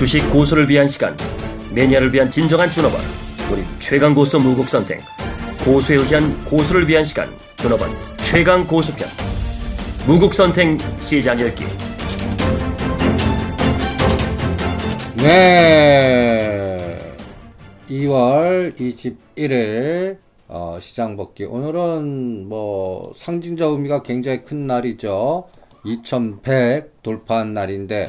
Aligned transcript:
주식 0.00 0.30
고수를 0.30 0.66
위한 0.66 0.86
시간 0.86 1.14
매니아를 1.74 2.10
위한 2.14 2.30
진정한 2.30 2.70
준업원 2.70 3.02
우리 3.52 3.62
최강 3.78 4.14
고수 4.14 4.38
무국 4.38 4.66
선생 4.66 4.98
고수에 5.62 5.96
의한 5.96 6.42
고수를 6.46 6.88
위한 6.88 7.04
시간 7.04 7.28
준업원 7.58 7.90
최강 8.16 8.66
고수편 8.66 9.06
무국 10.06 10.32
선생 10.32 10.78
시장 11.00 11.38
열기 11.38 11.64
네. 15.18 16.98
2월 17.90 18.74
21일 18.78 20.16
어, 20.48 20.78
시장 20.80 21.18
복귀. 21.18 21.44
오늘은 21.44 22.48
뭐 22.48 23.12
상징적 23.14 23.74
의미가 23.74 24.02
굉장히 24.02 24.44
큰 24.44 24.66
날이죠. 24.66 25.46
2100 25.84 27.02
돌파한 27.02 27.52
날인데 27.52 28.08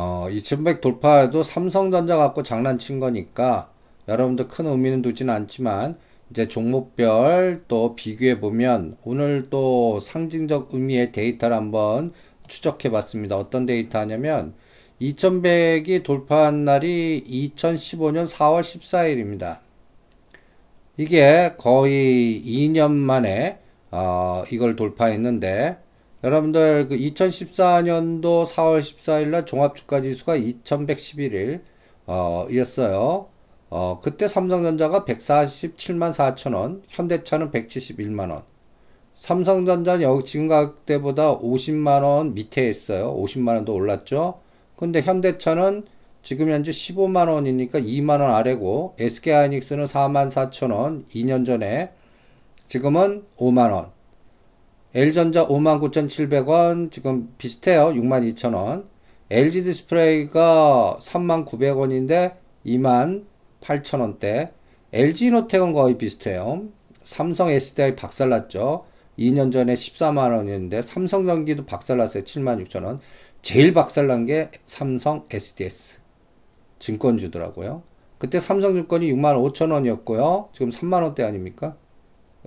어, 0.00 0.28
2100 0.30 0.80
돌파해도 0.80 1.42
삼성전자 1.42 2.16
갖고 2.16 2.44
장난친 2.44 3.00
거니까 3.00 3.72
여러분들 4.06 4.46
큰 4.46 4.66
의미는 4.66 5.02
두진 5.02 5.28
않지만 5.28 5.98
이제 6.30 6.46
종목별 6.46 7.64
또 7.66 7.96
비교해 7.96 8.38
보면 8.38 8.96
오늘 9.02 9.48
또 9.50 9.98
상징적 9.98 10.68
의미의 10.72 11.10
데이터를 11.10 11.56
한번 11.56 12.12
추적해 12.46 12.90
봤습니다. 12.92 13.36
어떤 13.36 13.66
데이터 13.66 13.98
하냐면 13.98 14.54
2100이 15.00 16.04
돌파한 16.04 16.64
날이 16.64 17.24
2015년 17.26 18.28
4월 18.28 18.60
14일입니다. 18.60 19.58
이게 20.96 21.54
거의 21.58 22.40
2년 22.46 22.92
만에 22.92 23.58
어, 23.90 24.44
이걸 24.52 24.76
돌파했는데 24.76 25.87
여러분들 26.24 26.88
그 26.88 26.96
2014년도 26.96 28.44
4월 28.44 28.80
14일 28.80 29.28
날 29.28 29.46
종합주가 29.46 30.00
지수가 30.00 30.36
2111일 30.36 31.60
어, 32.06 32.46
이었어요. 32.50 33.28
어, 33.70 34.00
그때 34.02 34.26
삼성전자가 34.26 35.04
147만 35.04 36.12
4천 36.12 36.54
원, 36.56 36.82
현대차는 36.88 37.50
171만 37.52 38.30
원. 38.30 38.42
삼성전자는 39.14 40.02
여기 40.02 40.24
지금 40.24 40.48
가격대보다 40.48 41.38
50만 41.38 42.02
원 42.02 42.34
밑에 42.34 42.68
있어요. 42.68 43.14
50만 43.16 43.54
원도 43.54 43.74
올랐죠. 43.74 44.40
근데 44.76 45.02
현대차는 45.02 45.84
지금 46.22 46.50
현재 46.50 46.70
15만 46.70 47.28
원이니까 47.28 47.80
2만 47.80 48.20
원 48.20 48.34
아래고 48.34 48.94
SK 48.98 49.32
하이닉스는 49.32 49.84
4만 49.84 50.30
4천 50.30 50.72
원 50.72 51.04
2년 51.14 51.46
전에 51.46 51.90
지금은 52.68 53.24
5만 53.36 53.72
원. 53.72 53.97
L전자 54.94 55.46
5만 55.46 55.80
9,700원 55.80 56.90
지금 56.90 57.34
비슷해요. 57.36 57.88
6만 57.88 58.32
2천 58.32 58.54
원. 58.54 58.88
LG 59.30 59.64
디스플레이가 59.64 60.98
3만 61.00 61.46
900원인데 61.46 62.36
2만 62.64 63.26
8천 63.60 64.00
원대. 64.00 64.52
LG 64.92 65.26
이노텍은 65.26 65.74
거의 65.74 65.98
비슷해요. 65.98 66.62
삼성 67.04 67.50
SDI 67.50 67.96
박살났죠. 67.96 68.86
2년 69.18 69.52
전에 69.52 69.74
14만 69.74 70.34
원이었는데 70.34 70.80
삼성전기도 70.80 71.66
박살났어요. 71.66 72.24
7만 72.24 72.64
6천 72.64 72.84
원. 72.84 73.00
제일 73.42 73.74
박살난 73.74 74.24
게 74.24 74.50
삼성 74.64 75.26
SDS. 75.30 75.98
증권주더라고요. 76.78 77.82
그때 78.16 78.40
삼성증권이 78.40 79.12
6만 79.12 79.52
5천 79.52 79.72
원이었고요. 79.72 80.48
지금 80.52 80.70
3만 80.70 81.02
원대 81.02 81.24
아닙니까? 81.24 81.76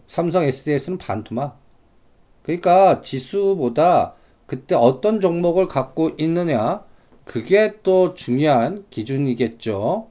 삼성 0.07 0.43
SDS는 0.43 0.97
반토막. 0.97 1.60
그러니까 2.43 3.01
지수보다 3.01 4.13
그때 4.45 4.75
어떤 4.75 5.21
종목을 5.21 5.67
갖고 5.67 6.11
있느냐, 6.17 6.83
그게 7.23 7.75
또 7.83 8.13
중요한 8.13 8.85
기준이겠죠. 8.89 10.07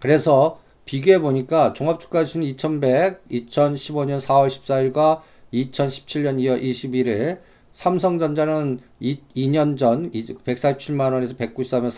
그래서 0.00 0.58
비교해 0.84 1.18
보니까 1.18 1.72
종합주가 1.72 2.24
지수는 2.24 2.46
2100, 2.46 3.28
2015년 3.30 4.20
4월 4.20 4.48
14일과 4.48 5.20
2017년 5.52 6.38
2월 6.40 6.62
21일, 6.62 7.38
삼성전자는 7.72 8.80
2, 9.00 9.48
년전 9.48 10.10
147만원에서 10.12 11.36
194면 11.36 11.88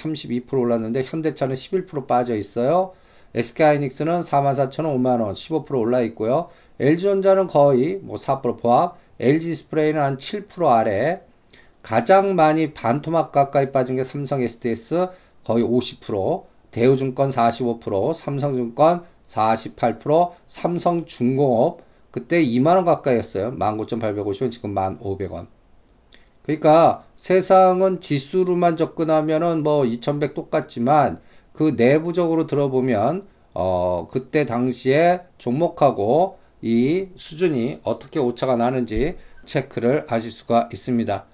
32% 0.47 0.53
올랐는데 0.55 1.03
현대차는 1.03 1.55
11% 1.55 2.07
빠져 2.07 2.37
있어요. 2.37 2.93
SK하이닉스는 3.35 4.21
44,000원 4.21 4.97
5만원 4.97 5.33
15% 5.67 5.79
올라 5.79 6.01
있고요. 6.03 6.49
LG전자는 6.81 7.47
거의 7.49 7.99
뭐 8.03 8.17
4% 8.17 8.59
포함, 8.59 8.91
LG디스플레이는 9.21 10.01
한 10.01 10.17
7% 10.17 10.67
아래 10.69 11.21
가장 11.83 12.35
많이 12.35 12.75
반토막 12.75 13.33
가까이 13.33 13.71
빠진 13.71 13.97
게 13.97 14.05
삼성 14.05 14.43
SDS 14.43 15.09
거의 15.45 15.65
50%, 15.65 16.45
대우증권 16.73 17.31
45%, 17.31 18.13
삼성증권 18.13 19.05
48%, 19.25 20.33
삼성중공업 20.47 21.81
그때 22.11 22.43
2만원 22.43 22.85
가까이였어요. 22.85 23.53
19,850원, 23.53 24.51
지금 24.51 24.75
1,500원. 24.75 25.47
그러니까 26.43 27.05
세상은 27.17 28.01
지수로만 28.01 28.77
접근하면은 28.77 29.63
뭐 29.63 29.85
2100 29.85 30.35
똑같지만 30.35 31.21
그 31.53 31.75
내부적으로 31.77 32.47
들어보면 32.47 33.27
어 33.55 34.07
그때 34.11 34.47
당시에 34.47 35.23
종목하고 35.39 36.39
이 36.67 37.09
수준이 37.15 37.79
어떻게 37.85 38.19
오차가 38.19 38.57
나는지 38.57 39.17
체크를 39.45 40.07
하실 40.09 40.33
수가 40.33 40.69
있습니다. 40.73 41.27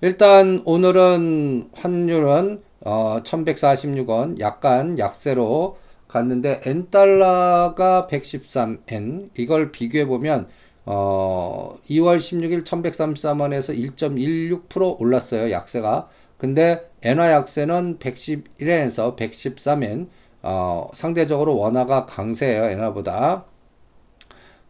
일단 0.00 0.62
오늘은 0.64 1.68
환율은 1.74 2.62
어 2.80 3.20
1146원 3.22 4.40
약간 4.40 4.98
약세로 4.98 5.76
갔는데 6.08 6.62
N달러가 6.64 8.08
113N 8.10 9.28
이걸 9.36 9.72
비교해 9.72 10.06
보면 10.06 10.48
어, 10.86 11.76
2월 11.90 12.16
16일 12.16 12.64
1133원에서 12.64 13.76
1.16% 13.94 14.98
올랐어요. 14.98 15.50
약세가. 15.50 16.08
근데 16.38 16.88
엔화 17.02 17.30
약세는 17.32 17.98
111엔에서 17.98 19.14
113엔 19.16 20.08
어, 20.40 20.88
상대적으로 20.94 21.58
원화가 21.58 22.06
강세예요. 22.06 22.64
엔화보다. 22.70 23.44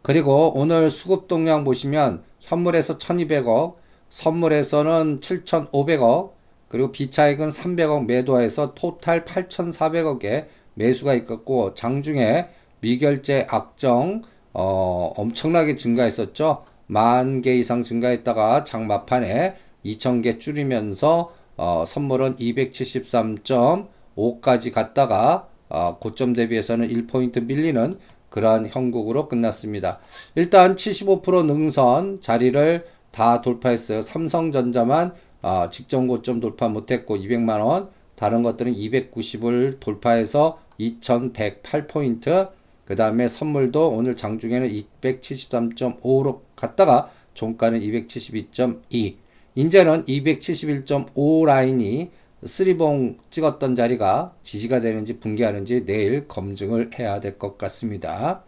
그리고 0.02 0.52
오늘 0.54 0.90
수급 0.90 1.28
동량 1.28 1.64
보시면 1.64 2.22
현물에서 2.40 2.98
1200억, 2.98 3.74
선물에서는 4.10 5.20
7500억, 5.20 6.32
그리고 6.68 6.92
비차익은 6.92 7.48
300억 7.50 8.06
매도해서 8.06 8.74
토탈 8.74 9.24
8400억에 9.24 10.46
매수가 10.74 11.14
있었고 11.14 11.74
장중에 11.74 12.48
미결제 12.80 13.46
악정 13.50 14.22
어, 14.52 15.12
엄청나게 15.16 15.76
증가했었죠. 15.76 16.64
만 16.86 17.42
개 17.42 17.54
이상 17.56 17.82
증가했다가 17.82 18.64
장마판에 18.64 19.56
2,000개 19.84 20.40
줄이면서 20.40 21.32
어, 21.56 21.84
선물은 21.86 22.36
273.5까지 22.36 24.72
갔다가 24.72 25.48
어, 25.68 25.98
고점 25.98 26.32
대비해서는 26.32 26.88
1포인트 26.88 27.44
밀리는 27.44 27.92
그러한 28.30 28.68
형국으로 28.68 29.28
끝났습니다. 29.28 30.00
일단 30.34 30.76
75% 30.76 31.46
능선 31.46 32.20
자리를 32.20 32.86
다 33.10 33.40
돌파했어요. 33.40 34.02
삼성전자만 34.02 35.14
어, 35.42 35.68
직전 35.70 36.06
고점 36.08 36.40
돌파 36.40 36.68
못했고 36.68 37.16
200만원, 37.16 37.88
다른 38.16 38.42
것들은 38.42 38.74
290을 38.74 39.78
돌파해서 39.80 40.58
2108포인트, 40.80 42.50
그 42.84 42.96
다음에 42.96 43.28
선물도 43.28 43.90
오늘 43.90 44.16
장중에는 44.16 44.68
273.5로 44.68 46.40
갔다가 46.56 47.10
종가는 47.34 47.80
272.2. 47.80 49.16
이제는 49.54 50.04
271.5 50.04 51.44
라인이 51.44 52.10
쓰리봉 52.44 53.18
찍었던 53.30 53.74
자리가 53.74 54.34
지지가 54.42 54.80
되는지 54.80 55.18
붕괴하는지 55.20 55.84
내일 55.84 56.28
검증을 56.28 56.90
해야 56.98 57.20
될 57.20 57.38
것 57.38 57.58
같습니다. 57.58 58.42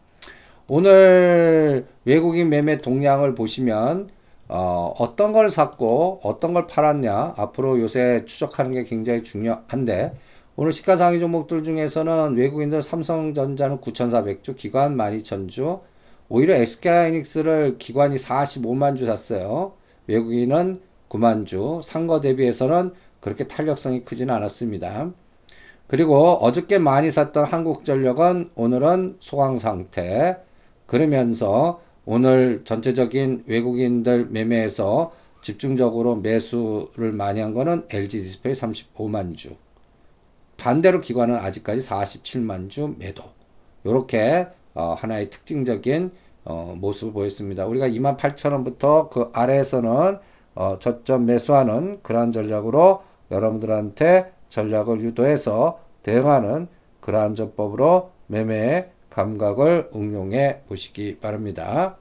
오늘 0.68 1.86
외국인 2.04 2.48
매매 2.48 2.78
동향을 2.78 3.34
보시면 3.34 4.08
어, 4.48 4.94
어떤 4.98 5.32
걸 5.32 5.48
샀고 5.50 6.20
어떤 6.22 6.54
걸 6.54 6.66
팔았냐 6.66 7.34
앞으로 7.36 7.80
요새 7.80 8.24
추적하는 8.26 8.72
게 8.72 8.84
굉장히 8.84 9.22
중요한데 9.22 10.12
오늘 10.56 10.72
시가상위 10.72 11.20
종목들 11.20 11.62
중에서는 11.64 12.36
외국인들 12.36 12.82
삼성전자는 12.82 13.78
9,400주, 13.80 14.56
기관 14.56 14.96
12,000주, 14.96 15.80
오히려 16.28 16.54
SK하이닉스를 16.54 17.78
기관이 17.78 18.16
45만 18.16 18.96
주 18.96 19.06
샀어요. 19.06 19.72
외국인은 20.06 20.80
9만 21.08 21.46
주, 21.46 21.80
산 21.82 22.06
거 22.06 22.20
대비해서는 22.20 22.92
그렇게 23.20 23.46
탄력성이 23.46 24.02
크지는 24.02 24.34
않았습니다. 24.34 25.10
그리고 25.86 26.38
어저께 26.40 26.78
많이 26.78 27.10
샀던 27.10 27.44
한국전력은 27.44 28.50
오늘은 28.54 29.16
소강 29.20 29.58
상태. 29.58 30.38
그러면서 30.86 31.80
오늘 32.04 32.62
전체적인 32.64 33.44
외국인들 33.46 34.26
매매에서 34.26 35.12
집중적으로 35.42 36.16
매수를 36.16 37.12
많이 37.12 37.40
한 37.40 37.54
거는 37.54 37.86
LG 37.90 38.22
디스플레이 38.22 38.54
35만 38.54 39.36
주. 39.36 39.56
반대로 40.56 41.00
기관은 41.00 41.36
아직까지 41.36 41.88
47만 41.88 42.68
주 42.68 42.94
매도. 42.98 43.24
요렇게 43.86 44.48
어, 44.74 44.94
하나의 44.98 45.30
특징적인 45.30 46.12
어, 46.44 46.74
모습을 46.78 47.12
보였습니다. 47.12 47.66
우리가 47.66 47.88
2만 47.88 48.16
8천 48.16 48.52
원부터 48.52 49.08
그 49.08 49.30
아래에서는 49.32 50.18
어, 50.54 50.78
저점 50.78 51.26
매수하는 51.26 52.00
그러한 52.02 52.32
전략으로 52.32 53.02
여러분들한테 53.30 54.32
전략을 54.48 55.00
유도해서 55.00 55.80
대응하는 56.02 56.68
그러한 57.00 57.34
전법으로 57.34 58.10
매매 58.26 58.90
감각을 59.10 59.90
응용해 59.94 60.62
보시기 60.68 61.18
바랍니다. 61.18 61.96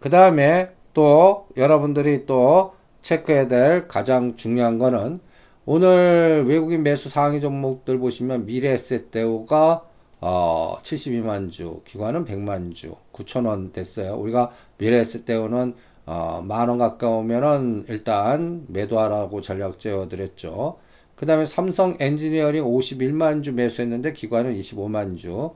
그 0.00 0.10
다음에 0.10 0.70
또 0.92 1.48
여러분들이 1.56 2.26
또 2.26 2.74
체크해야 3.02 3.48
될 3.48 3.88
가장 3.88 4.36
중요한 4.36 4.78
거는 4.78 5.20
오늘 5.66 6.44
외국인 6.46 6.82
매수 6.82 7.08
상위 7.08 7.40
종목들 7.40 7.98
보시면 7.98 8.46
미래에셋 8.46 9.10
대우가 9.10 9.82
어, 10.20 10.78
72만 10.82 11.50
주, 11.50 11.82
기관은 11.84 12.24
100만 12.24 12.74
주, 12.74 12.96
9천 13.12 13.46
원 13.46 13.72
됐어요. 13.72 14.14
우리가 14.14 14.50
미래에셋 14.78 15.26
대우는 15.26 15.74
어, 16.06 16.42
만원 16.46 16.78
가까우면은 16.78 17.86
일단 17.88 18.64
매도하라고 18.68 19.40
전략 19.40 19.78
제어드렸죠. 19.78 20.78
그 21.14 21.26
다음에 21.26 21.46
삼성 21.46 21.96
엔지니어링 22.00 22.64
51만 22.64 23.42
주 23.42 23.52
매수했는데 23.52 24.12
기관은 24.12 24.54
25만 24.54 25.16
주. 25.16 25.50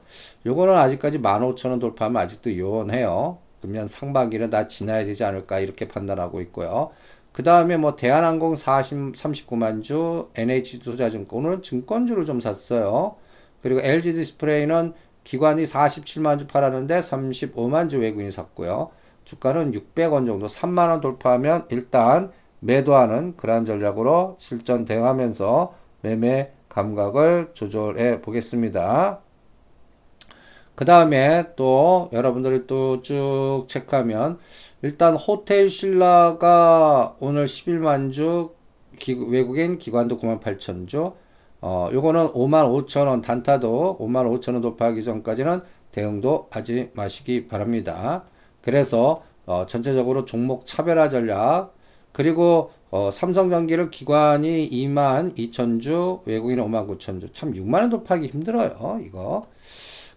요거는 0.45 0.73
아직까지 0.73 1.19
15,000원 1.19 1.79
돌파하면 1.79 2.21
아직도 2.21 2.57
요원해요. 2.57 3.37
그러면 3.61 3.87
상반기는 3.87 4.49
다 4.49 4.67
지나야 4.67 5.05
되지 5.05 5.23
않을까 5.23 5.59
이렇게 5.59 5.87
판단하고 5.87 6.39
있고요. 6.41 6.91
그 7.33 7.43
다음에 7.43 7.77
뭐 7.77 7.95
대한항공 7.95 8.55
40, 8.55 9.13
39만 9.13 9.83
주, 9.83 10.29
NH투자증권은 10.35 11.61
증권주를 11.61 12.25
좀 12.25 12.39
샀어요. 12.39 13.15
그리고 13.61 13.81
LG 13.81 14.13
디스플레이는 14.13 14.93
기관이 15.23 15.65
47만 15.65 16.39
주 16.39 16.47
팔았는데 16.47 17.01
35만 17.01 17.89
주 17.89 17.99
외국인이 17.99 18.31
샀고요. 18.31 18.89
주가는 19.29 19.73
600원 19.73 20.25
정도 20.25 20.47
3만원 20.47 21.01
돌파하면 21.01 21.67
일단 21.69 22.31
매도하는 22.61 23.37
그러한 23.37 23.63
전략으로 23.63 24.37
실전 24.39 24.85
대응하면서 24.85 25.75
매매 26.01 26.51
감각을 26.67 27.51
조절해 27.53 28.21
보겠습니다. 28.21 29.19
그 30.73 30.83
다음에 30.85 31.53
또 31.55 32.09
여러분들이 32.11 32.65
또 32.65 33.01
쭉 33.03 33.65
체크하면 33.67 34.39
일단 34.81 35.15
호텔 35.15 35.69
신라가 35.69 37.15
오늘 37.19 37.45
11만 37.45 38.11
주 38.11 38.55
기, 38.97 39.13
외국인 39.13 39.77
기관도 39.77 40.17
9만 40.17 40.41
8천 40.41 40.87
주 40.87 41.13
어, 41.61 41.89
요거는 41.93 42.29
5만 42.29 42.87
5천 42.87 43.05
원 43.07 43.21
단타도 43.21 43.99
5만 43.99 44.25
5천 44.39 44.53
원 44.53 44.61
돌파하기 44.63 45.03
전까지는 45.03 45.61
대응도 45.91 46.47
하지 46.49 46.89
마시기 46.95 47.47
바랍니다. 47.47 48.23
그래서 48.61 49.23
어, 49.45 49.65
전체적으로 49.65 50.25
종목 50.25 50.65
차별화 50.65 51.09
전략 51.09 51.73
그리고 52.11 52.71
어, 52.91 53.09
삼성전기를 53.11 53.91
기관이 53.91 54.69
2만 54.69 55.35
2천 55.37 55.81
주 55.81 56.21
외국인은 56.25 56.63
5만 56.65 56.87
9천 56.87 57.19
주 57.21 57.29
참 57.33 57.53
6만 57.53 57.81
원 57.81 57.89
돌파하기 57.89 58.27
힘들어요 58.27 58.99
이거 59.05 59.47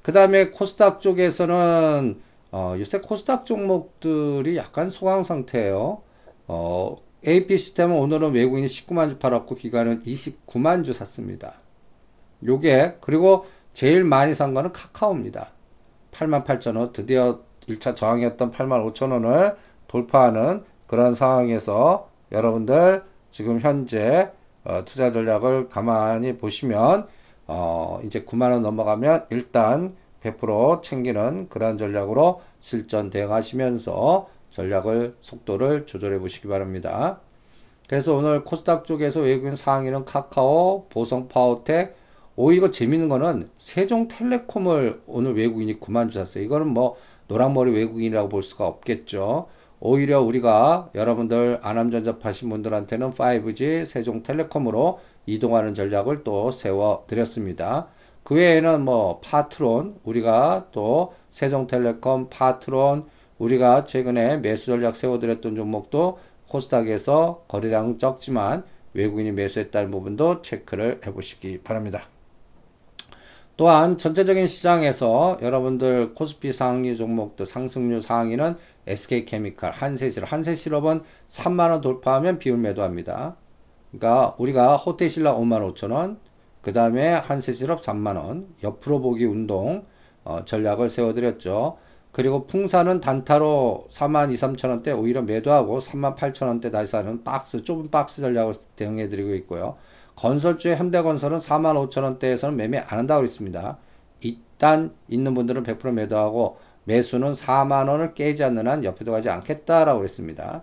그 0.02 0.12
다음에 0.12 0.50
코스닥 0.50 1.00
쪽에서는 1.00 2.20
어, 2.50 2.74
요새 2.78 3.00
코스닥 3.00 3.46
종목들이 3.46 4.56
약간 4.58 4.90
소강 4.90 5.24
상태예요. 5.24 6.02
어, 6.48 6.96
AP 7.26 7.56
시스템은 7.56 7.96
오늘은 7.96 8.32
외국인이 8.32 8.66
19만 8.66 9.08
주 9.08 9.18
팔았고 9.18 9.54
기관은 9.54 10.02
29만 10.02 10.84
주 10.84 10.92
샀습니다. 10.92 11.60
요게 12.44 12.98
그리고 13.00 13.46
제일 13.72 14.04
많이 14.04 14.34
산 14.34 14.52
거는 14.52 14.72
카카오입니다. 14.72 15.52
8만 16.10 16.44
8천 16.44 16.76
원 16.76 16.92
드디어 16.92 17.40
1차 17.76 17.96
저항이었던 17.96 18.50
8만 18.50 18.92
5천 18.92 19.12
원을 19.12 19.56
돌파하는 19.88 20.64
그런 20.86 21.14
상황에서 21.14 22.08
여러분들 22.30 23.02
지금 23.30 23.60
현재 23.60 24.30
어, 24.64 24.84
투자 24.84 25.10
전략을 25.10 25.68
가만히 25.68 26.36
보시면 26.36 27.06
어, 27.46 28.00
이제 28.04 28.24
9만원 28.24 28.60
넘어가면 28.60 29.26
일단 29.30 29.94
100% 30.22 30.82
챙기는 30.82 31.48
그러한 31.48 31.78
전략으로 31.78 32.42
실전 32.60 33.10
대응하시면서 33.10 34.28
전략을 34.50 35.16
속도를 35.20 35.86
조절해 35.86 36.18
보시기 36.18 36.46
바랍니다. 36.48 37.20
그래서 37.88 38.14
오늘 38.14 38.44
코스닥 38.44 38.84
쪽에서 38.84 39.20
외국인 39.20 39.56
상위는 39.56 40.04
카카오, 40.04 40.86
보성 40.88 41.28
파워텍, 41.28 41.96
오히려 42.36 42.70
재밌는 42.70 43.08
거는 43.08 43.50
세종텔레콤을 43.58 45.02
오늘 45.06 45.36
외국인이 45.36 45.78
9만 45.78 46.10
주 46.10 46.18
샀어요. 46.18 46.44
이거는 46.44 46.68
뭐 46.68 46.96
노랑머리 47.32 47.72
외국인이라고 47.72 48.28
볼 48.28 48.42
수가 48.42 48.66
없겠죠. 48.66 49.46
오히려 49.80 50.20
우리가 50.20 50.90
여러분들 50.94 51.58
안암전자 51.62 52.18
파신 52.18 52.50
분들한테는 52.50 53.10
5G 53.12 53.86
세종텔레콤으로 53.86 55.00
이동하는 55.24 55.72
전략을 55.72 56.24
또 56.24 56.52
세워 56.52 57.04
드렸습니다. 57.06 57.88
그 58.22 58.34
외에는 58.34 58.82
뭐 58.82 59.20
파트론 59.20 59.96
우리가 60.04 60.68
또 60.72 61.14
세종텔레콤 61.30 62.28
파트론 62.28 63.06
우리가 63.38 63.86
최근에 63.86 64.36
매수 64.36 64.66
전략 64.66 64.94
세워 64.94 65.18
드렸던 65.18 65.56
종목도 65.56 66.18
코스닥에서 66.48 67.44
거래량 67.48 67.96
적지만 67.96 68.64
외국인이 68.92 69.32
매수했다는 69.32 69.90
부분도 69.90 70.42
체크를 70.42 71.00
해 71.04 71.12
보시기 71.12 71.62
바랍니다. 71.62 72.11
또한 73.62 73.96
전체적인 73.96 74.48
시장에서 74.48 75.38
여러분들 75.40 76.14
코스피 76.14 76.50
상위 76.50 76.96
종목들 76.96 77.46
상승률 77.46 78.00
상위는 78.00 78.56
SK케미칼, 78.88 79.70
한세실업, 79.70 80.32
한세실업은 80.32 81.02
3만원 81.28 81.80
돌파하면 81.80 82.40
비율 82.40 82.58
매도합니다. 82.58 83.36
그러니까 83.92 84.34
우리가 84.38 84.76
호텔신라 84.76 85.36
5만 85.36 85.74
5천원, 85.76 86.16
그 86.60 86.72
다음에 86.72 87.10
한세실업 87.10 87.82
3만원, 87.82 88.46
옆으로 88.64 89.00
보기 89.00 89.26
운동 89.26 89.84
어, 90.24 90.44
전략을 90.44 90.88
세워드렸죠. 90.88 91.78
그리고 92.10 92.48
풍사는 92.48 93.00
단타로 93.00 93.84
4만 93.88 94.32
2, 94.32 94.34
3천원대 94.34 94.98
오히려 94.98 95.22
매도하고 95.22 95.78
3만 95.78 96.16
8천원대 96.16 96.72
다시 96.72 96.90
사는 96.90 97.22
박스, 97.22 97.62
좁은 97.62 97.92
박스 97.92 98.22
전략을 98.22 98.54
대응해드리고 98.74 99.36
있고요. 99.36 99.76
건설주의 100.22 100.76
현대건설은 100.76 101.38
4만 101.38 101.90
5천 101.90 102.04
원대에서는 102.04 102.56
매매 102.56 102.78
안 102.78 103.00
한다고 103.00 103.22
그랬습니다. 103.22 103.78
일단 104.20 104.92
있는 105.08 105.34
분들은 105.34 105.64
100% 105.64 105.92
매도하고 105.94 106.58
매수는 106.84 107.32
4만 107.32 107.88
원을 107.88 108.14
깨지 108.14 108.44
않는 108.44 108.68
한 108.68 108.84
옆에도 108.84 109.10
가지 109.10 109.28
않겠다라고 109.28 109.98
그랬습니다. 109.98 110.62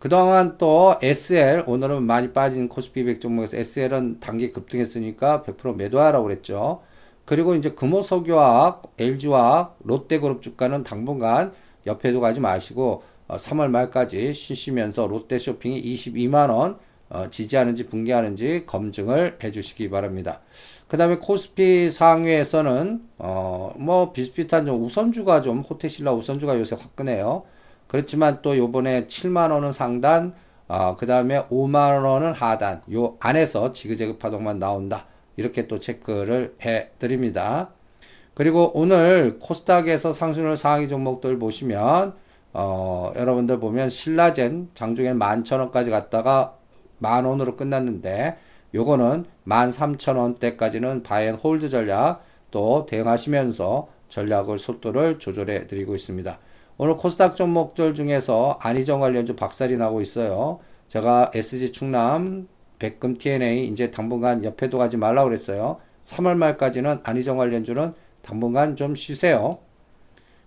그동안 0.00 0.58
또 0.58 0.96
SL 1.00 1.62
오늘은 1.68 2.02
많이 2.02 2.32
빠진 2.32 2.68
코스피 2.68 3.04
100 3.04 3.20
종목에서 3.20 3.58
SL은 3.58 4.18
단기 4.18 4.50
급등했으니까 4.50 5.44
100% 5.46 5.76
매도하라고 5.76 6.24
그랬죠. 6.24 6.82
그리고 7.24 7.54
이제 7.54 7.70
금호석유화학, 7.70 8.94
LG화학, 8.98 9.78
롯데그룹 9.84 10.42
주가는 10.42 10.82
당분간 10.82 11.52
옆에도 11.86 12.18
가지 12.20 12.40
마시고 12.40 13.04
어, 13.28 13.36
3월 13.36 13.68
말까지 13.68 14.34
쉬시면서 14.34 15.06
롯데 15.06 15.38
쇼핑이 15.38 15.80
22만 15.80 16.50
원 16.50 16.89
어, 17.10 17.28
지지하는지 17.28 17.86
붕괴하는지 17.86 18.64
검증을 18.66 19.38
해주시기 19.42 19.90
바랍니다. 19.90 20.40
그 20.86 20.96
다음에 20.96 21.16
코스피 21.16 21.90
상위에서는 21.90 23.02
어, 23.18 23.72
뭐 23.76 24.12
비슷비슷한 24.12 24.64
좀 24.64 24.82
우선주가 24.82 25.42
좀 25.42 25.60
호텔신라 25.60 26.12
우선주가 26.12 26.58
요새 26.58 26.76
화끈해요. 26.76 27.42
그렇지만 27.88 28.40
또 28.42 28.56
요번에 28.56 29.06
7만원은 29.06 29.72
상단, 29.72 30.34
어, 30.68 30.94
그 30.96 31.06
다음에 31.06 31.42
5만원은 31.48 32.32
하단, 32.32 32.82
요 32.92 33.16
안에서 33.18 33.72
지그재그 33.72 34.18
파동만 34.18 34.60
나온다. 34.60 35.06
이렇게 35.36 35.66
또 35.66 35.80
체크를 35.80 36.54
해 36.62 36.90
드립니다. 37.00 37.70
그리고 38.34 38.70
오늘 38.74 39.40
코스닥에서 39.40 40.12
상승률 40.12 40.56
상위 40.56 40.86
종목들 40.86 41.40
보시면, 41.40 42.14
어, 42.52 43.12
여러분들 43.16 43.58
보면 43.58 43.90
신라젠 43.90 44.70
장중에 44.74 45.12
11,000원까지 45.12 45.90
갔다가 45.90 46.59
만 47.00 47.24
원으로 47.24 47.56
끝났는데, 47.56 48.36
요거는 48.72 49.24
13,000원대까지는 49.46 51.02
buy 51.02 51.18
and 51.18 51.34
hold 51.34 51.68
전략 51.68 52.22
또 52.52 52.86
대응하시면서 52.86 53.88
전략을 54.08 54.58
속도를 54.58 55.18
조절해 55.18 55.66
드리고 55.66 55.94
있습니다. 55.94 56.38
오늘 56.78 56.96
코스닥 56.96 57.36
종목들 57.36 57.94
중에서 57.94 58.58
안희정 58.60 59.00
관련 59.00 59.26
주 59.26 59.36
박살이 59.36 59.76
나고 59.76 60.00
있어요. 60.00 60.60
제가 60.88 61.30
SG 61.34 61.72
충남, 61.72 62.48
백금 62.78 63.16
TNA 63.16 63.66
이제 63.66 63.90
당분간 63.90 64.42
옆에도 64.44 64.78
가지 64.78 64.96
말라고 64.96 65.28
그랬어요. 65.28 65.78
3월 66.04 66.36
말까지는 66.36 67.00
안희정 67.02 67.36
관련주는 67.36 67.92
당분간 68.22 68.76
좀 68.76 68.94
쉬세요. 68.94 69.58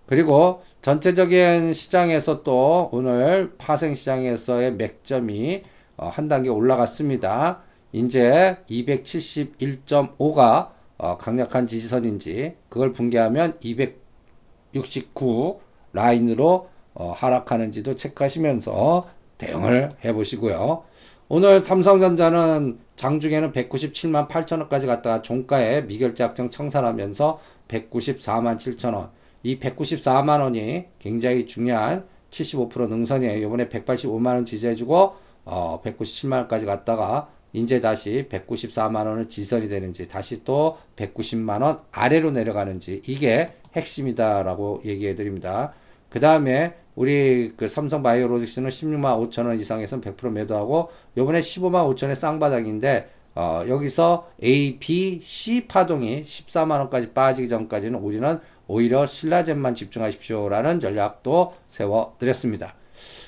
그리고 0.06 0.62
전체적인 0.82 1.74
시장에서 1.74 2.44
또 2.44 2.90
오늘 2.92 3.54
파생 3.58 3.94
시장에서의 3.94 4.74
맥점이 4.74 5.62
어, 5.98 6.08
한 6.08 6.28
단계 6.28 6.50
올라갔습니다. 6.50 7.62
이제 7.92 8.58
271.5가 8.70 10.72
어, 10.98 11.18
강력한 11.18 11.68
지지선인지 11.68 12.56
그걸 12.70 12.94
붕괴하면 12.94 13.58
269 13.62 15.60
라인으로 15.94 16.70
어, 16.94 17.12
하락하는지도 17.12 17.96
체크하시면서 17.96 19.08
대응을 19.38 19.90
해보시고요. 20.04 20.84
오늘 21.30 21.62
삼성전자는 21.62 22.80
장중에는 22.96 23.52
197만 23.54 24.28
8천원까지 24.28 24.86
갔다가 24.86 25.22
종가에 25.22 25.82
미결제 25.82 26.24
확정 26.24 26.52
청산하면서 26.52 27.40
194만 27.68 28.58
7천원. 28.58 29.10
이 29.42 29.60
194만원이 29.60 30.86
굉장히 31.00 31.48
중요한 31.48 32.06
75% 32.30 32.88
능선이에요. 32.88 33.48
이번에 33.48 33.68
185만원 33.68 34.46
지지해주고, 34.46 35.16
어, 35.46 35.82
197만원까지 35.84 36.66
갔다가, 36.66 37.30
이제 37.54 37.82
다시 37.82 38.28
194만원을 38.30 39.30
지선이 39.30 39.70
되는지, 39.70 40.08
다시 40.08 40.44
또 40.44 40.78
190만원 40.96 41.82
아래로 41.92 42.32
내려가는지, 42.32 43.02
이게 43.06 43.48
핵심이다라고 43.76 44.82
얘기해 44.86 45.16
드립니다. 45.16 45.74
그 46.10 46.20
다음에 46.20 46.76
우리 46.96 47.54
그 47.58 47.68
삼성 47.68 48.04
바이오로직스는 48.04 48.70
16만 48.70 49.32
5천 49.32 49.48
원 49.48 49.60
이상에서는 49.60 50.04
100% 50.04 50.32
매도하고 50.32 50.90
요번에 51.18 51.40
15만 51.40 51.92
5천의 51.96 52.16
쌍바닥인데 52.16 53.10
어, 53.36 53.64
여기서 53.68 54.30
A, 54.44 54.78
B, 54.80 55.20
C 55.22 55.66
파동이 55.68 56.22
14만 56.22 56.78
원까지 56.80 57.14
빠지기 57.14 57.50
전까지는 57.50 57.98
우리는 58.00 58.40
오히려 58.68 59.06
신라젠만 59.06 59.74
집중하십시오라는 59.74 60.80
전략도 60.80 61.54
세워 61.68 62.16
드렸습니다. 62.20 62.76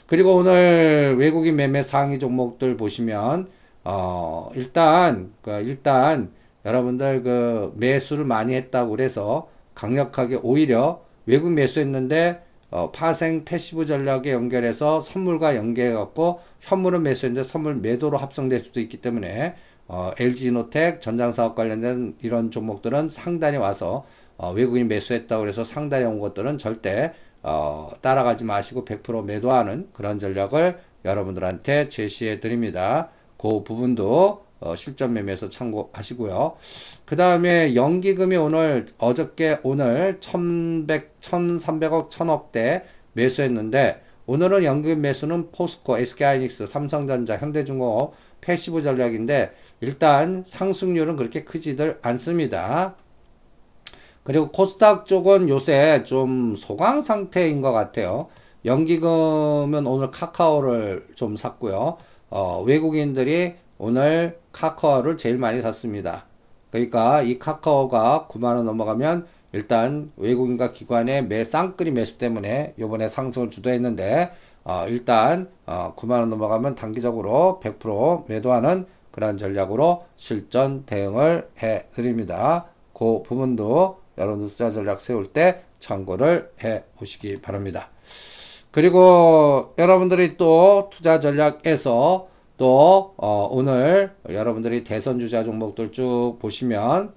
그리고 0.07 0.35
오늘 0.35 1.15
외국인 1.17 1.55
매매 1.55 1.83
상위 1.83 2.19
종목들 2.19 2.77
보시면 2.77 3.49
어, 3.83 4.49
일단 4.55 5.33
그 5.41 5.51
일단 5.61 6.31
여러분들 6.65 7.23
그 7.23 7.73
매수를 7.77 8.25
많이 8.25 8.55
했다고 8.55 8.91
그래서 8.91 9.49
강력하게 9.75 10.39
오히려 10.41 11.03
외국 11.25 11.51
매수했는데 11.51 12.41
어, 12.71 12.91
파생 12.91 13.45
passive 13.45 13.85
전략에 13.85 14.31
연결해서 14.31 15.01
선물과 15.01 15.55
연계해 15.55 15.93
갖고 15.93 16.41
현물은 16.61 17.03
매수했는데 17.03 17.47
선물 17.47 17.75
매도로 17.75 18.17
합성될 18.17 18.59
수도 18.59 18.79
있기 18.79 18.97
때문에 18.97 19.55
어, 19.87 20.11
LG이노텍 20.19 21.01
전장사업 21.01 21.55
관련된 21.55 22.15
이런 22.21 22.49
종목들은 22.49 23.09
상단에 23.09 23.57
와서 23.57 24.05
어, 24.37 24.51
외국인 24.51 24.87
매수했다고 24.87 25.47
해서 25.47 25.63
상단에 25.63 26.05
온 26.05 26.19
것들은 26.19 26.57
절대 26.57 27.13
어, 27.47 27.91
따라가지 28.01 28.43
마시고 28.43 28.85
100% 28.85 29.23
매도하는 29.23 29.89
그런 29.93 30.17
전략을 30.17 30.79
여러분들한테 31.05 31.89
제시해 31.89 32.39
드립니다. 32.39 33.09
그 33.37 33.63
부분도 33.63 34.45
어, 34.59 34.75
실전 34.75 35.13
매매에서 35.13 35.49
참고하시고요. 35.49 36.57
그 37.05 37.15
다음에 37.15 37.75
연기금이 37.75 38.35
오늘 38.35 38.87
어저께 38.97 39.59
오늘 39.61 40.19
1100, 40.19 41.21
1300억, 41.21 42.09
1000억대 42.09 42.81
매수했는데 43.13 44.01
오늘은 44.25 44.63
연기금 44.63 45.01
매수는 45.01 45.51
포스코, 45.51 45.99
SK하이닉스, 45.99 46.65
삼성전자, 46.65 47.37
현대중공업 47.37 48.15
passive 48.41 48.81
전략인데 48.81 49.53
일단 49.81 50.43
상승률은 50.47 51.15
그렇게 51.15 51.43
크지들 51.43 51.99
않습니다. 52.01 52.95
그리고 54.25 54.49
코스닥 54.49 55.05
쪽은 55.05 55.49
요새 55.49 56.03
좀 56.03 56.55
소강 56.55 57.03
상태인 57.03 57.61
것 57.61 57.71
같아요. 57.71 58.27
연기금은 58.65 59.85
오늘 59.85 60.09
카카오를 60.09 61.09
좀 61.13 61.35
샀고요. 61.35 61.97
어, 62.31 62.63
외국인들이 62.65 63.53
오늘 63.77 64.39
카카오를 64.51 65.17
제일 65.17 65.37
많이 65.37 65.61
샀습니다. 65.61 66.25
그러니까 66.71 67.21
이 67.21 67.37
카카오가 67.37 68.27
9만원 68.31 68.63
넘어가면 68.63 69.27
일단 69.51 70.11
외국인과 70.17 70.73
기관의 70.73 71.27
매 71.27 71.43
쌍끌이 71.43 71.91
매수 71.91 72.17
때문에 72.17 72.73
요번에 72.79 73.07
상승을 73.07 73.51
주도했는데 73.51 74.31
어, 74.63 74.85
일단 74.89 75.49
어, 75.67 75.93
9만원 75.95 76.29
넘어가면 76.29 76.73
단기적으로 76.73 77.59
100% 77.63 78.27
매도하는 78.27 78.87
그런 79.11 79.37
전략으로 79.37 80.05
실전 80.15 80.83
대응을 80.87 81.47
해 81.61 81.85
드립니다. 81.93 82.65
그 82.91 83.21
부분도 83.21 84.04
여러분들 84.17 84.49
투자 84.49 84.71
전략 84.71 85.01
세울 85.01 85.27
때 85.27 85.63
참고를 85.79 86.51
해 86.63 86.83
보시기 86.97 87.41
바랍니다. 87.41 87.89
그리고 88.71 89.73
여러분들이 89.77 90.37
또 90.37 90.89
투자 90.91 91.19
전략에서 91.19 92.27
또 92.57 93.13
어, 93.17 93.47
오늘 93.51 94.13
여러분들이 94.29 94.83
대선 94.83 95.19
주자 95.19 95.43
종목들 95.43 95.91
쭉 95.91 96.37
보시면 96.39 97.13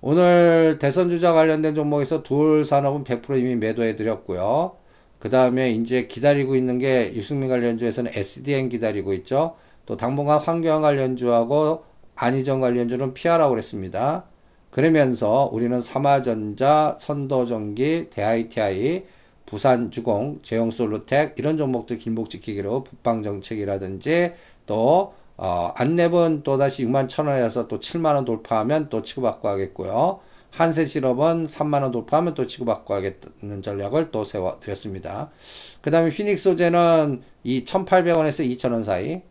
오늘 0.00 0.78
대선 0.80 1.10
주자 1.10 1.32
관련된 1.32 1.74
종목에서 1.74 2.22
둘 2.22 2.64
산업은 2.64 3.04
100% 3.04 3.38
이미 3.38 3.56
매도해 3.56 3.96
드렸고요. 3.96 4.76
그 5.18 5.28
다음에 5.28 5.70
이제 5.72 6.06
기다리고 6.06 6.56
있는 6.56 6.78
게 6.78 7.12
유승민 7.14 7.50
관련주에서는 7.50 8.12
SDN 8.14 8.70
기다리고 8.70 9.12
있죠. 9.14 9.56
또 9.84 9.96
당분간 9.96 10.38
환경 10.38 10.82
관련주하고 10.82 11.84
안희정 12.14 12.60
관련주는 12.60 13.12
피하라고 13.12 13.50
그랬습니다. 13.50 14.24
그러면서 14.70 15.48
우리는 15.52 15.80
삼화전자, 15.80 16.96
선도전기, 17.00 18.10
대ITI, 18.10 19.04
부산주공, 19.46 20.40
제용솔루텍 20.42 21.34
이런 21.38 21.56
종목들 21.56 21.98
길목지키기로 21.98 22.84
북방정책이라든지 22.84 24.32
또 24.66 25.14
어, 25.36 25.72
안랩은 25.74 26.44
또다시 26.44 26.84
6만 26.84 27.08
1천원에서 27.08 27.66
또 27.66 27.80
7만원 27.80 28.26
돌파하면 28.26 28.90
또 28.90 29.02
치고받고 29.02 29.48
하겠고요. 29.48 30.20
한세실업은 30.50 31.46
3만원 31.46 31.92
돌파하면 31.92 32.34
또 32.34 32.46
치고받고 32.46 32.92
하겠다는 32.94 33.62
전략을 33.62 34.10
또 34.10 34.24
세워드렸습니다. 34.24 35.30
그 35.80 35.90
다음에 35.90 36.10
피닉스 36.10 36.44
소재는 36.44 37.22
이 37.44 37.64
1,800원에서 37.64 38.46
2,000원 38.46 38.84
사이, 38.84 39.22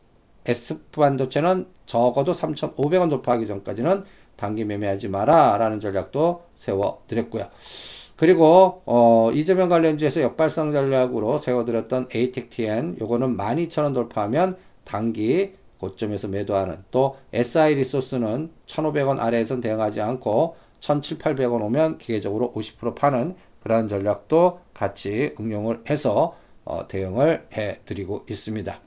에스프 0.46 1.00
반도체는 1.00 1.68
적어도 1.86 2.32
3,500원 2.32 3.10
돌파하기 3.10 3.46
전까지는 3.46 4.04
단기 4.40 4.64
매매하지 4.64 5.10
마라 5.10 5.58
라는 5.58 5.82
전략도 5.82 6.44
세워드렸고요. 6.56 7.48
그리고 8.16 8.82
어, 8.86 9.32
이재명 9.34 9.68
관련주에서 9.68 10.22
역발상 10.22 10.72
전략으로 10.72 11.38
세워드렸던 11.38 12.08
ATEC-TN 12.08 12.98
요거는 13.02 13.36
12,000원 13.36 13.94
돌파하면 13.94 14.58
단기 14.86 15.54
고점에서 15.78 16.30
매도하는 16.30 16.84
또 16.90 17.18
SI 17.34 17.76
리소스는 17.76 18.52
1,500원 18.66 19.20
아래에선 19.20 19.62
대응하지 19.62 20.02
않고 20.02 20.56
1,700, 20.80 21.36
800원 21.36 21.62
오면 21.64 21.98
기계적으로 21.98 22.54
50% 22.54 22.96
파는 22.96 23.36
그러한 23.62 23.90
전략도 23.90 24.62
같이 24.74 25.36
응용을 25.40 25.82
해서 25.90 26.36
어, 26.64 26.88
대응을 26.88 27.48
해 27.54 27.80
드리고 27.86 28.26
있습니다. 28.30 28.80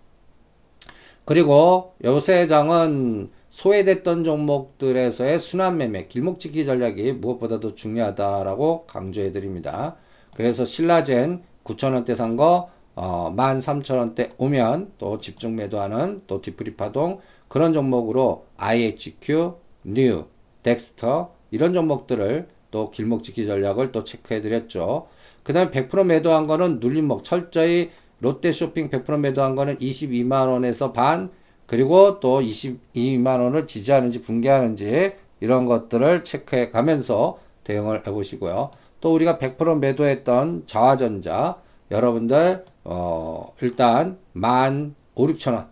그리고 1.24 1.94
요새 2.04 2.46
장은 2.46 3.30
소외됐던 3.52 4.24
종목들에서의 4.24 5.38
순환 5.38 5.76
매매, 5.76 6.06
길목지기 6.08 6.64
전략이 6.64 7.12
무엇보다도 7.12 7.74
중요하다라고 7.74 8.86
강조해 8.86 9.30
드립니다. 9.30 9.96
그래서 10.34 10.64
신라젠 10.64 11.42
9,000원대 11.62 12.16
산 12.16 12.36
거 12.36 12.70
어, 12.94 13.32
13,000원대 13.36 14.32
오면 14.38 14.92
또 14.96 15.18
집중 15.18 15.54
매도하는 15.56 16.22
또 16.26 16.40
되풀이 16.40 16.76
파동 16.76 17.20
그런 17.48 17.74
종목으로 17.74 18.46
IHQ, 18.56 19.52
NEW, 19.84 20.24
덱스터 20.62 21.34
이런 21.50 21.74
종목들을 21.74 22.48
또 22.70 22.90
길목 22.90 23.22
지키 23.22 23.44
전략을 23.44 23.92
또 23.92 24.02
체크해 24.02 24.40
드렸죠. 24.40 25.08
그 25.42 25.52
다음에 25.52 25.70
100% 25.70 26.06
매도한 26.06 26.46
거는 26.46 26.80
눌림목 26.80 27.22
철저히 27.22 27.90
롯데 28.20 28.50
쇼핑 28.50 28.88
100% 28.88 29.18
매도한 29.18 29.56
거는 29.56 29.76
22만원에서 29.76 30.94
반 30.94 31.30
그리고 31.66 32.20
또 32.20 32.40
22만 32.40 33.40
원을 33.40 33.66
지지하는지 33.66 34.22
붕괴하는지 34.22 35.14
이런 35.40 35.66
것들을 35.66 36.24
체크해 36.24 36.70
가면서 36.70 37.38
대응을 37.64 38.06
해 38.06 38.10
보시고요. 38.10 38.70
또 39.00 39.14
우리가 39.14 39.38
100% 39.38 39.78
매도했던 39.78 40.64
자화전자 40.66 41.56
여러분들 41.90 42.64
어, 42.84 43.52
일단 43.60 44.18
만 44.32 44.94
5, 45.14 45.26
6천 45.26 45.54
원. 45.54 45.68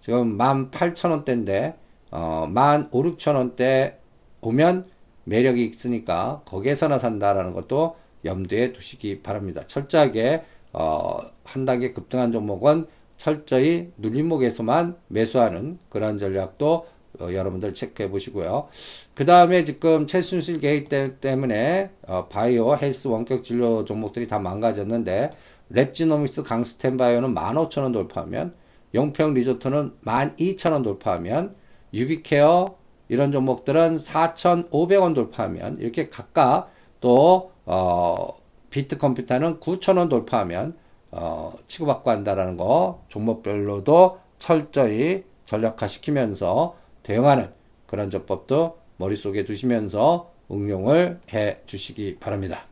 지금 0.00 0.36
만 0.36 0.70
8천 0.70 1.10
원대인데 1.10 1.76
어, 2.10 2.46
만 2.50 2.88
5, 2.90 3.02
6천 3.02 3.36
원대 3.36 3.98
오면 4.40 4.84
매력이 5.24 5.64
있으니까 5.64 6.42
거기에서나 6.44 6.98
산다라는 6.98 7.54
것도 7.54 7.96
염두에 8.24 8.72
두시기 8.72 9.22
바랍니다. 9.22 9.62
철저하게 9.66 10.44
어, 10.72 11.18
한 11.44 11.64
단계 11.64 11.92
급등한 11.92 12.32
종목은 12.32 12.86
철저히 13.24 13.90
눌림목에서만 13.96 14.98
매수하는 15.08 15.78
그런 15.88 16.18
전략도 16.18 16.86
어, 17.20 17.32
여러분들 17.32 17.72
체크해 17.72 18.10
보시고요. 18.10 18.68
그 19.14 19.24
다음에 19.24 19.64
지금 19.64 20.06
최순실 20.06 20.60
게이트 20.60 21.16
때문에 21.20 21.90
어, 22.06 22.26
바이오 22.28 22.76
헬스 22.76 23.08
원격 23.08 23.42
진료 23.42 23.86
종목들이 23.86 24.28
다 24.28 24.38
망가졌는데 24.38 25.30
랩지노믹스 25.72 26.44
강스템 26.44 26.98
바이오는 26.98 27.34
15,000원 27.34 27.94
돌파하면 27.94 28.52
용평 28.94 29.32
리조트는 29.32 29.92
12,000원 30.04 30.84
돌파하면 30.84 31.54
유비케어 31.94 32.76
이런 33.08 33.32
종목들은 33.32 33.96
4,500원 33.96 35.14
돌파하면 35.14 35.78
이렇게 35.78 36.10
각각 36.10 36.70
또 37.00 37.52
어, 37.64 38.36
비트 38.68 38.98
컴퓨터는 38.98 39.60
9,000원 39.60 40.10
돌파하면 40.10 40.83
어, 41.16 41.52
치고받고 41.68 42.10
한다라는 42.10 42.56
거 42.56 43.02
종목별로도 43.08 44.18
철저히 44.38 45.24
전략화 45.46 45.86
시키면서 45.86 46.76
대응하는 47.04 47.50
그런 47.86 48.10
전법도 48.10 48.78
머릿속에 48.96 49.44
두시면서 49.44 50.32
응용을 50.50 51.20
해 51.32 51.58
주시기 51.66 52.18
바랍니다. 52.18 52.66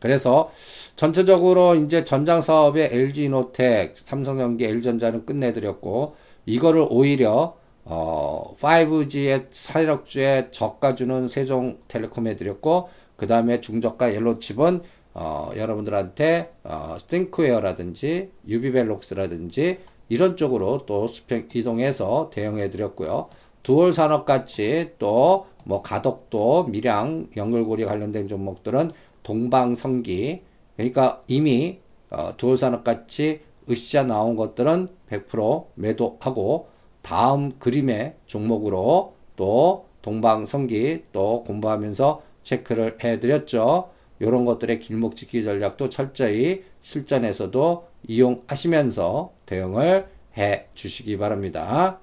그래서 0.00 0.50
전체적으로 0.96 1.74
이제 1.74 2.04
전장 2.04 2.42
사업에 2.42 2.88
LG이노텍, 2.92 3.96
삼성전기, 3.96 4.64
LG전자는 4.64 5.24
끝내드렸고 5.24 6.16
이거를 6.44 6.86
오히려 6.90 7.56
어 7.84 8.56
5G의 8.60 9.46
사력주에 9.50 10.48
저가 10.50 10.96
주는 10.96 11.28
세종텔레콤 11.28 12.26
해드렸고 12.26 12.88
그 13.16 13.26
다음에 13.26 13.60
중저가 13.60 14.12
옐로칩은 14.14 14.82
어 15.18 15.50
여러분들한테 15.56 16.52
어 16.64 16.96
팅크웨어라든지 17.00 18.30
유비벨록스라든지 18.46 19.78
이런 20.08 20.36
쪽으로 20.36 20.84
또 20.86 21.06
수평 21.06 21.48
이동해서 21.52 22.30
대응해 22.32 22.70
드렸고요. 22.70 23.28
두월 23.62 23.92
산업 23.92 24.26
같이 24.26 24.92
또 24.98 25.46
뭐 25.66 25.82
가덕도, 25.82 26.68
밀양, 26.68 27.30
연결고리 27.36 27.84
관련된 27.84 28.28
종목들은 28.28 28.92
동방성기 29.24 30.42
그러니까 30.76 31.22
이미 31.26 31.80
어, 32.10 32.36
두월 32.36 32.56
산업 32.56 32.84
같이 32.84 33.40
으쌰 33.68 34.04
나온 34.04 34.36
것들은 34.36 34.86
100% 35.10 35.66
매도하고 35.74 36.68
다음 37.02 37.58
그림의 37.58 38.14
종목으로 38.26 39.14
또 39.34 39.86
동방성기 40.02 41.06
또 41.12 41.42
공부하면서 41.42 42.22
체크를 42.44 42.98
해드렸죠. 43.02 43.90
이런 44.18 44.44
것들의 44.44 44.80
길목 44.80 45.16
지키 45.16 45.42
전략도 45.42 45.90
철저히 45.90 46.64
실전에서도 46.80 47.88
이용하시면서 48.08 49.32
대응을 49.46 50.08
해 50.38 50.66
주시기 50.74 51.18
바랍니다. 51.18 51.98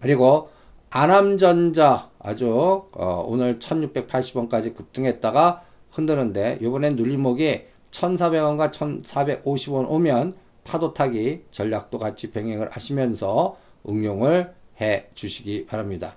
그리고 0.00 0.50
안암전자 0.90 2.10
아주 2.18 2.84
어, 2.92 3.24
오늘 3.26 3.58
1680원까지 3.58 4.74
급등했다가 4.74 5.62
흔드는데 5.90 6.58
이번엔 6.60 6.96
눌림목이 6.96 7.62
1400원과 7.90 8.72
1450원 8.72 9.86
오면 9.88 10.34
파도 10.64 10.94
타기 10.94 11.44
전략도 11.50 11.98
같이 11.98 12.30
병행을 12.30 12.70
하시면서 12.70 13.56
응용을 13.88 14.52
해 14.80 15.06
주시기 15.14 15.66
바랍니다. 15.66 16.16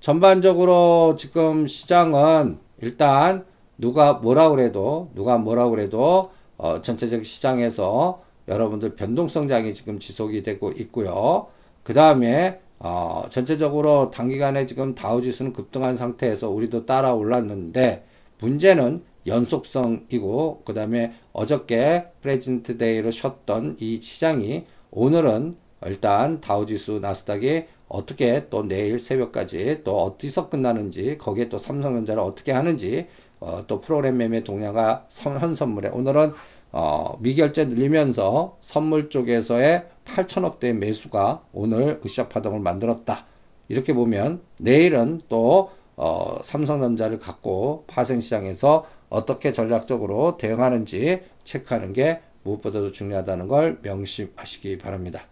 전반적으로 0.00 1.16
지금 1.18 1.66
시장은 1.66 2.58
일단 2.80 3.44
누가 3.82 4.12
뭐라 4.12 4.48
그래도 4.50 5.10
누가 5.12 5.38
뭐라 5.38 5.68
그래도 5.68 6.30
어, 6.56 6.80
전체적 6.80 7.26
시장에서 7.26 8.22
여러분들 8.46 8.94
변동성장이 8.94 9.74
지금 9.74 9.98
지속이 9.98 10.44
되고 10.44 10.70
있고요. 10.70 11.48
그 11.82 11.92
다음에 11.92 12.60
어, 12.78 13.24
전체적으로 13.28 14.10
단기간에 14.10 14.66
지금 14.66 14.94
다우지수는 14.94 15.52
급등한 15.52 15.96
상태에서 15.96 16.48
우리도 16.48 16.86
따라 16.86 17.12
올랐는데 17.12 18.06
문제는 18.38 19.02
연속성이고 19.26 20.62
그 20.64 20.74
다음에 20.74 21.14
어저께 21.32 22.06
Presidents' 22.20 22.78
Day로 22.78 23.10
쉬었던 23.10 23.78
이 23.80 24.00
시장이 24.00 24.64
오늘은 24.92 25.56
일단 25.86 26.40
다우지수 26.40 27.00
나스닥이 27.00 27.64
어떻게 27.88 28.48
또 28.48 28.62
내일 28.62 29.00
새벽까지 29.00 29.82
또 29.82 30.02
어디서 30.02 30.48
끝나는지 30.48 31.18
거기에 31.18 31.48
또 31.48 31.58
삼성전자를 31.58 32.22
어떻게 32.22 32.52
하는지 32.52 33.08
어, 33.42 33.64
또 33.66 33.80
프로그램 33.80 34.18
매매 34.18 34.44
동향과 34.44 35.06
현 35.10 35.54
선물에 35.54 35.88
오늘은 35.88 36.32
어, 36.70 37.18
미결제 37.20 37.66
늘리면서 37.66 38.56
선물 38.60 39.10
쪽에서의 39.10 39.86
8천억대 40.04 40.72
매수가 40.72 41.42
오늘 41.52 42.00
으쌰 42.04 42.28
파동을 42.28 42.60
만들었다. 42.60 43.26
이렇게 43.68 43.92
보면 43.92 44.42
내일은 44.58 45.20
또 45.28 45.70
어, 45.96 46.38
삼성전자를 46.42 47.18
갖고 47.18 47.84
파생시장에서 47.88 48.86
어떻게 49.08 49.52
전략적으로 49.52 50.38
대응하는지 50.38 51.22
체크하는 51.44 51.92
게 51.92 52.20
무엇보다도 52.44 52.92
중요하다는 52.92 53.48
걸 53.48 53.78
명심하시기 53.82 54.78
바랍니다. 54.78 55.26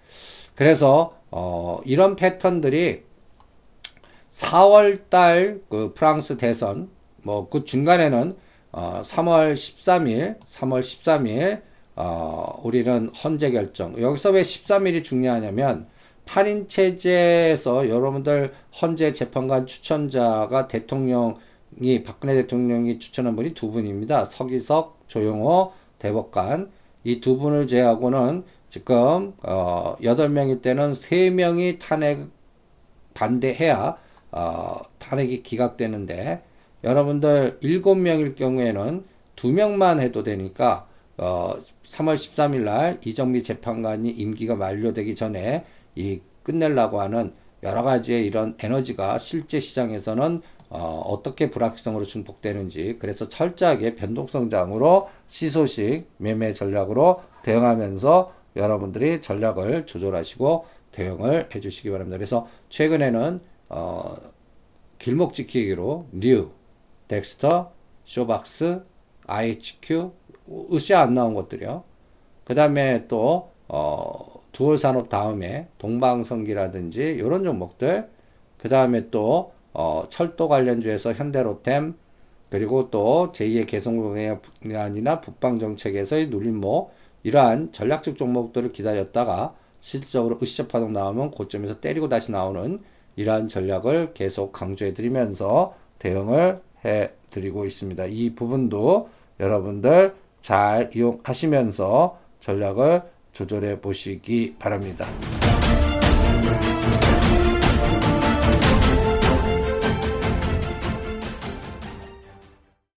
그래서 0.55 1.17
어, 1.31 1.81
이런 1.85 2.17
패턴들이 2.17 3.05
4월달 4.31 5.63
그 5.69 5.93
프랑스 5.95 6.37
대선 6.37 6.91
뭐 7.23 7.49
그 7.49 7.65
중간에는 7.65 8.37
어, 8.73 9.01
3월 9.03 9.55
13일, 9.55 10.39
3월 10.41 10.81
13일, 10.81 11.63
어, 11.97 12.61
우리는 12.63 13.09
헌재 13.09 13.51
결정. 13.51 14.01
여기서 14.01 14.31
왜 14.31 14.43
13일이 14.43 15.03
중요하냐면, 15.03 15.89
8인 16.25 16.69
체제에서 16.69 17.89
여러분들 17.89 18.53
헌재 18.81 19.13
재판관 19.13 19.67
추천자가 19.67 20.69
대통령이, 20.69 22.05
박근혜 22.05 22.35
대통령이 22.35 22.99
추천한 23.01 23.35
분이 23.37 23.55
두 23.55 23.71
분입니다. 23.73 24.25
서기석, 24.25 25.01
조용호 25.09 25.73
대법관. 25.99 26.71
이 27.05 27.21
두 27.21 27.39
분을 27.39 27.67
제하고는 27.67 28.45
지금, 28.69 29.35
어, 29.43 29.97
8명일 30.03 30.63
때는 30.63 30.93
3명이 30.93 31.79
탄핵 31.81 32.29
반대해야, 33.15 33.97
어, 34.33 34.77
탄핵이 34.99 35.43
기각되는데, 35.43 36.43
여러분들 36.85 37.59
7명일 37.63 38.37
경우에는 38.37 39.05
2명만 39.37 40.01
해도 40.01 40.23
되니까 40.23 40.87
어 41.17 41.55
3월 41.85 42.15
13일 42.15 42.61
날 42.61 43.01
이정미 43.05 43.43
재판관이 43.43 44.11
임기가 44.11 44.55
만료되기 44.57 45.15
전에 45.15 45.65
이 45.95 46.21
끝내려고 46.43 47.01
하는 47.01 47.33
여러 47.63 47.83
가지의 47.83 48.25
이런 48.25 48.57
에너지가 48.59 49.19
실제 49.19 49.61
시장에서는 49.61 50.41
어, 50.71 51.03
어떻게 51.05 51.51
불확실성으로 51.51 52.05
증폭되는지 52.05 52.97
그래서 53.01 53.29
철저하게 53.29 53.97
변동성장으로 53.97 55.09
시소식 55.27 56.09
매매 56.17 56.53
전략으로 56.53 57.23
대응하면서 57.43 58.33
여러분들이 58.57 59.21
전략을 59.21 59.87
조절하시고 59.87 60.67
대응을 60.93 61.49
해주시기 61.55 61.91
바랍니다. 61.91 62.17
그래서 62.17 62.47
최근에는 62.69 63.41
어, 63.69 64.17
길목 64.99 65.35
지키기로 65.35 66.07
NEW 66.13 66.51
덱스터, 67.11 67.73
쇼박스, 68.05 68.83
IHQ, 69.27 70.13
으쌰 70.73 71.01
안 71.01 71.15
나온 71.15 71.35
것들이요. 71.35 71.83
그 72.45 72.55
다음에 72.55 73.07
또, 73.09 73.51
어, 73.67 74.11
두올 74.53 74.79
산업 74.79 75.09
다음에 75.09 75.69
동방선기라든지 75.79 77.03
이런 77.03 77.43
종목들, 77.45 78.09
그 78.59 78.69
다음에 78.69 79.11
또, 79.11 79.53
어, 79.73 80.05
철도 80.09 80.49
관련주에서 80.49 81.13
현대로템, 81.13 81.95
그리고 82.49 82.91
또 82.91 83.31
제2의 83.33 83.67
개성공단이나 83.67 85.21
북방정책에서의 85.21 86.29
눌림목, 86.29 86.93
이러한 87.23 87.73
전략적 87.73 88.17
종목들을 88.17 88.73
기다렸다가 88.73 89.55
실질적으로 89.81 90.39
으쌰 90.41 90.67
파동 90.67 90.93
나오면 90.93 91.33
고점에서 91.33 91.81
때리고 91.81 92.09
다시 92.09 92.33
나오는 92.33 92.81
이러한 93.17 93.49
전략을 93.49 94.15
계속 94.15 94.53
강조해 94.53 94.95
드리면서 94.95 95.75
대응을 95.99 96.61
해 96.85 97.11
드리고 97.31 97.65
있습니다. 97.67 98.07
이 98.07 98.35
부분도 98.35 99.09
여러분들 99.39 100.15
잘 100.41 100.91
이용하시면서 100.95 102.19
전략을 102.41 103.03
조절해 103.33 103.81
보시기 103.81 104.57
바랍니다. 104.59 105.07